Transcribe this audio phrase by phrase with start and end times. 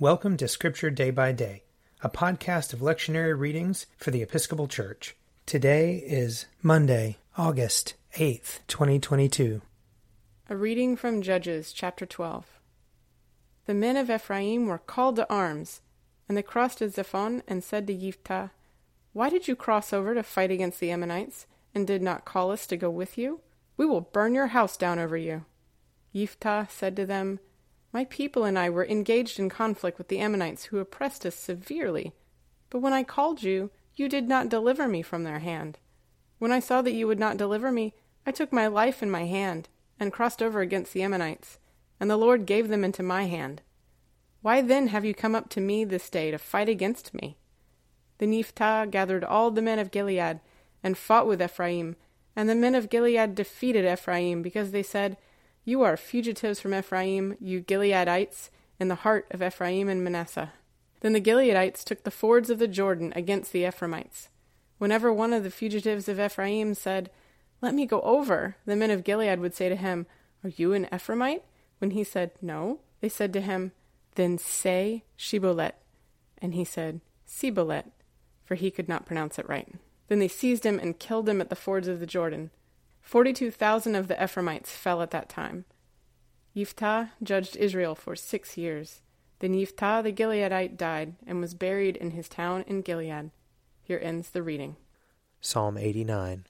[0.00, 1.64] Welcome to Scripture Day by Day,
[2.02, 5.16] a podcast of lectionary readings for the Episcopal Church.
[5.44, 9.60] Today is Monday, August 8th, 2022.
[10.48, 12.46] A reading from Judges chapter 12.
[13.66, 15.80] The men of Ephraim were called to arms,
[16.28, 18.50] and they crossed to Zephon and said to Yiftah,
[19.12, 22.68] Why did you cross over to fight against the Ammonites, and did not call us
[22.68, 23.40] to go with you?
[23.76, 25.44] We will burn your house down over you.
[26.14, 27.40] Yiftah said to them,
[27.92, 32.12] my people and I were engaged in conflict with the Ammonites who oppressed us severely.
[32.70, 35.78] But when I called you, you did not deliver me from their hand.
[36.38, 37.94] When I saw that you would not deliver me,
[38.26, 41.58] I took my life in my hand and crossed over against the Ammonites,
[41.98, 43.62] and the Lord gave them into my hand.
[44.42, 47.38] Why then have you come up to me this day to fight against me?
[48.18, 50.40] The Yiftah gathered all the men of Gilead
[50.82, 51.96] and fought with Ephraim,
[52.36, 55.16] and the men of Gilead defeated Ephraim because they said,
[55.68, 58.48] you are fugitives from Ephraim, you Gileadites,
[58.80, 60.54] in the heart of Ephraim and Manasseh.
[61.00, 64.30] Then the Gileadites took the fords of the Jordan against the Ephraimites.
[64.78, 67.10] Whenever one of the fugitives of Ephraim said,
[67.60, 70.06] Let me go over, the men of Gilead would say to him,
[70.42, 71.42] Are you an Ephraimite?
[71.80, 73.72] When he said, No, they said to him,
[74.14, 75.74] Then say Shibboleth.
[76.40, 77.92] And he said, Sibolet,
[78.42, 79.68] for he could not pronounce it right.
[80.08, 82.52] Then they seized him and killed him at the fords of the Jordan.
[83.02, 85.64] Forty-two thousand of the Ephraimites fell at that time.
[86.54, 89.00] Yiftah judged Israel for six years.
[89.38, 93.30] Then Yiftah the Gileadite died and was buried in his town in Gilead.
[93.82, 94.76] Here ends the reading.
[95.40, 96.46] Psalm 89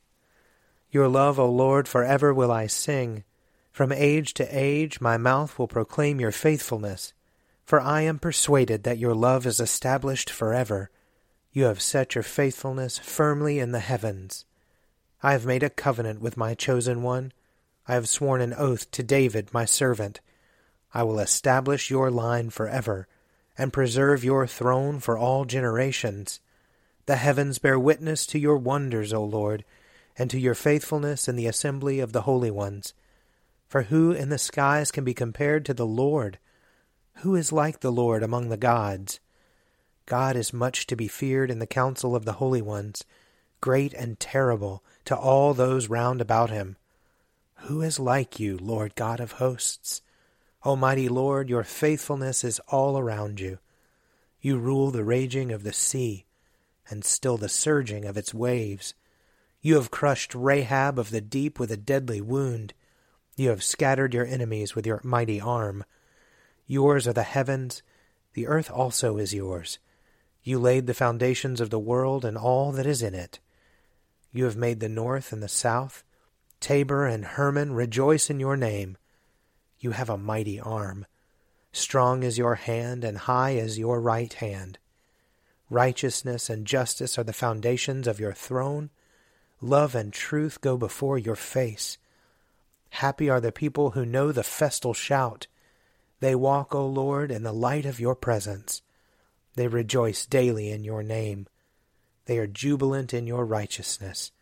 [0.90, 3.24] Your love, O Lord, forever will I sing.
[3.70, 7.12] From age to age my mouth will proclaim your faithfulness.
[7.64, 10.90] For I am persuaded that your love is established forever.
[11.52, 14.46] You have set your faithfulness firmly in the heavens.
[15.22, 17.32] I have made a covenant with my chosen one.
[17.88, 20.20] I have sworn an oath to David, my servant.
[20.94, 23.08] I will establish your line forever,
[23.56, 26.40] and preserve your throne for all generations.
[27.06, 29.64] The heavens bear witness to your wonders, O Lord,
[30.16, 32.94] and to your faithfulness in the assembly of the holy ones.
[33.66, 36.38] For who in the skies can be compared to the Lord?
[37.16, 39.18] Who is like the Lord among the gods?
[40.06, 43.04] God is much to be feared in the council of the holy ones
[43.60, 46.76] great and terrible to all those round about him.
[47.62, 50.02] Who is like you, Lord God of hosts?
[50.64, 53.58] Almighty Lord, your faithfulness is all around you.
[54.40, 56.26] You rule the raging of the sea,
[56.88, 58.94] and still the surging of its waves.
[59.60, 62.74] You have crushed Rahab of the deep with a deadly wound.
[63.36, 65.84] You have scattered your enemies with your mighty arm.
[66.66, 67.82] Yours are the heavens,
[68.34, 69.78] the earth also is yours.
[70.44, 73.40] You laid the foundations of the world and all that is in it.
[74.38, 76.04] You have made the north and the south.
[76.60, 78.96] Tabor and Hermon rejoice in your name.
[79.80, 81.06] You have a mighty arm.
[81.72, 84.78] Strong is your hand, and high is your right hand.
[85.68, 88.90] Righteousness and justice are the foundations of your throne.
[89.60, 91.98] Love and truth go before your face.
[92.90, 95.48] Happy are the people who know the festal shout.
[96.20, 98.82] They walk, O Lord, in the light of your presence.
[99.56, 101.48] They rejoice daily in your name.
[102.28, 104.32] They are jubilant in your righteousness.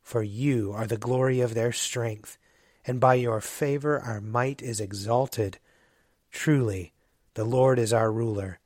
[0.00, 2.38] For you are the glory of their strength,
[2.86, 5.58] and by your favor our might is exalted.
[6.32, 6.94] Truly,
[7.34, 8.58] the Lord is our ruler,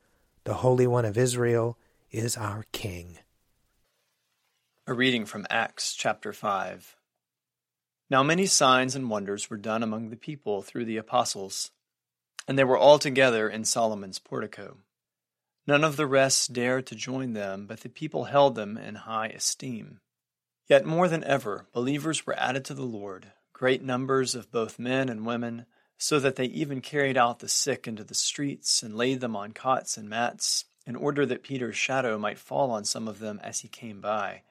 [0.45, 1.77] the Holy One of Israel
[2.11, 3.17] is our King.
[4.87, 6.95] A reading from Acts chapter 5.
[8.09, 11.71] Now many signs and wonders were done among the people through the apostles,
[12.47, 14.77] and they were all together in Solomon's portico.
[15.67, 19.27] None of the rest dared to join them, but the people held them in high
[19.27, 19.99] esteem.
[20.67, 25.09] Yet more than ever, believers were added to the Lord, great numbers of both men
[25.09, 25.65] and women,
[25.97, 29.53] so that they even carried out the sick into the streets and laid them on
[29.53, 33.61] cots and mats, in order that Peter's shadow might fall on some of them as
[33.61, 34.41] he came by.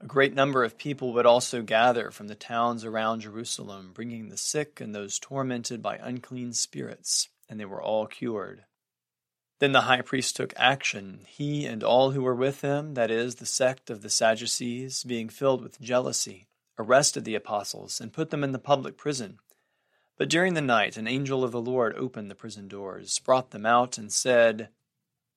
[0.00, 4.36] A great number of people would also gather from the towns around Jerusalem, bringing the
[4.36, 8.64] sick and those tormented by unclean spirits, and they were all cured.
[9.58, 13.36] Then the high priest took action, he and all who were with him, that is,
[13.36, 16.46] the sect of the Sadducees, being filled with jealousy,
[16.78, 19.38] arrested the apostles and put them in the public prison.
[20.18, 23.64] But during the night an angel of the Lord opened the prison doors, brought them
[23.64, 24.68] out, and said,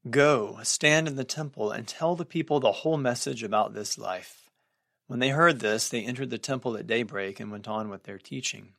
[0.10, 4.50] Go, stand in the temple, and tell the people the whole message about this life.
[5.08, 8.18] When they heard this, they entered the temple at daybreak and went on with their
[8.18, 8.74] teaching.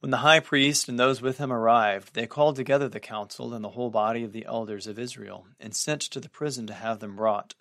[0.00, 3.62] When the high priest and those with him arrived, they called together the council and
[3.62, 7.00] the whole body of the elders of Israel, and sent to the prison to have
[7.00, 7.54] them brought.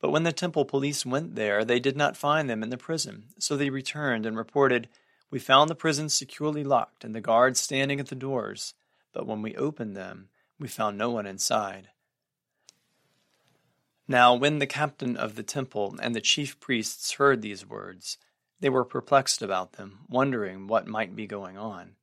[0.00, 3.26] But when the temple police went there, they did not find them in the prison.
[3.38, 4.88] So they returned and reported,
[5.30, 8.72] We found the prison securely locked and the guards standing at the doors.
[9.12, 11.88] But when we opened them, We found no one inside.
[14.08, 18.16] Now, when the captain of the temple and the chief priests heard these words,
[18.60, 21.96] they were perplexed about them, wondering what might be going on.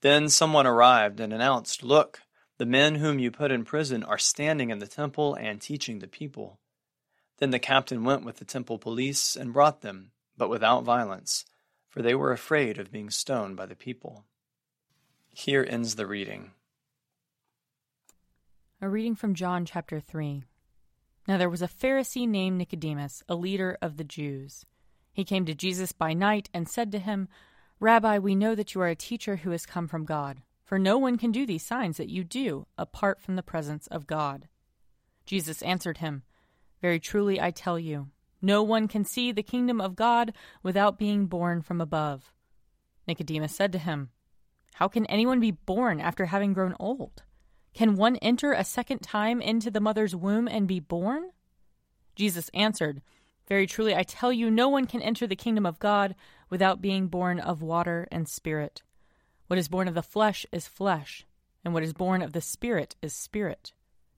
[0.00, 2.22] Then someone arrived and announced, Look,
[2.58, 6.08] the men whom you put in prison are standing in the temple and teaching the
[6.08, 6.58] people.
[7.38, 11.44] Then the captain went with the temple police and brought them, but without violence,
[11.88, 14.24] for they were afraid of being stoned by the people.
[15.30, 16.52] Here ends the reading.
[18.82, 20.42] A reading from John chapter 3.
[21.28, 24.64] Now there was a Pharisee named Nicodemus, a leader of the Jews.
[25.12, 27.28] He came to Jesus by night and said to him,
[27.78, 30.98] Rabbi, we know that you are a teacher who has come from God, for no
[30.98, 34.48] one can do these signs that you do apart from the presence of God.
[35.26, 36.22] Jesus answered him,
[36.82, 38.08] Very truly I tell you,
[38.42, 42.32] no one can see the kingdom of God without being born from above.
[43.06, 44.10] Nicodemus said to him,
[44.74, 47.22] How can anyone be born after having grown old?
[47.74, 51.30] Can one enter a second time into the mother's womb and be born?
[52.16, 53.02] Jesus answered,
[53.50, 56.14] Very truly, I tell you, no one can enter the kingdom of God
[56.50, 58.82] without being born of water and spirit.
[59.48, 61.26] What is born of the flesh is flesh,
[61.64, 63.72] and what is born of the spirit is spirit.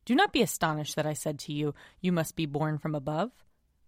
[0.05, 3.31] Do not be astonished that I said to you, You must be born from above.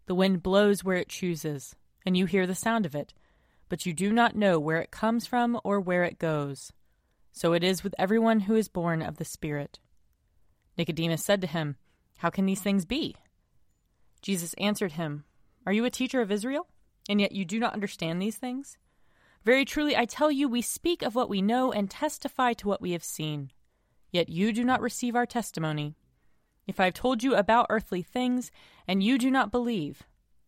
[0.06, 1.76] The wind blows where it chooses,
[2.06, 3.12] and you hear the sound of it,
[3.68, 6.72] but you do not know where it comes from or where it goes.
[7.32, 9.78] So it is with everyone who is born of the Spirit.
[10.78, 11.76] Nicodemus said to him,
[12.16, 13.14] How can these things be?
[14.22, 15.24] Jesus answered him,
[15.66, 16.66] Are you a teacher of Israel,
[17.08, 18.78] and yet you do not understand these things?
[19.44, 22.80] Very truly, I tell you, we speak of what we know and testify to what
[22.80, 23.50] we have seen.
[24.10, 25.96] Yet you do not receive our testimony.
[26.66, 28.50] If I have told you about earthly things,
[28.88, 30.02] and you do not believe,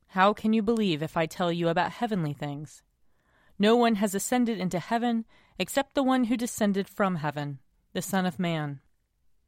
[0.09, 2.83] how can you believe if I tell you about heavenly things?
[3.59, 5.25] No one has ascended into heaven
[5.59, 7.59] except the one who descended from heaven,
[7.93, 8.81] the Son of Man.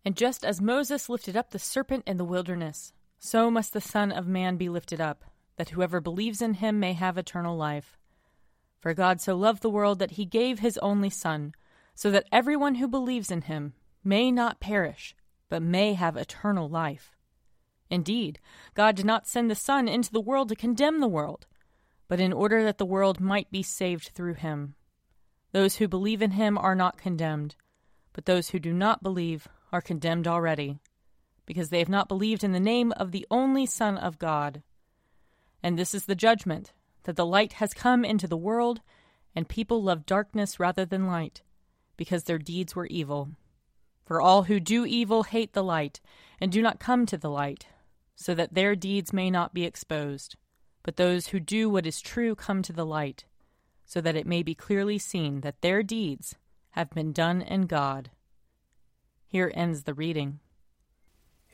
[0.05, 4.11] And just as Moses lifted up the serpent in the wilderness, so must the Son
[4.13, 5.25] of Man be lifted up,
[5.59, 7.99] that whoever believes in him may have eternal life.
[8.81, 11.53] For God so loved the world that he gave his only Son,
[11.97, 13.75] so that everyone who believes in him
[14.05, 15.17] may not perish,
[15.49, 17.17] but may have eternal life.
[17.91, 18.39] Indeed,
[18.75, 21.47] God did not send the Son into the world to condemn the world,
[22.07, 24.77] but in order that the world might be saved through him.
[25.51, 27.57] Those who believe in him are not condemned,
[28.13, 30.79] but those who do not believe are condemned already,
[31.47, 34.63] because they have not believed in the name of the only Son of God.
[35.63, 36.73] And this is the judgment
[37.05, 38.81] that the light has come into the world,
[39.35, 41.43] and people love darkness rather than light,
[41.97, 43.31] because their deeds were evil.
[44.05, 46.01] For all who do evil hate the light,
[46.41, 47.67] and do not come to the light,
[48.15, 50.37] so that their deeds may not be exposed.
[50.83, 53.25] But those who do what is true come to the light
[53.89, 56.37] so that it may be clearly seen that their deeds
[56.73, 58.11] have been done in God.
[59.27, 60.41] Here ends the reading.